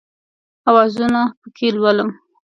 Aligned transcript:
اوازونه 0.69 1.21
پکښې 1.41 1.67
لولم 1.75 2.09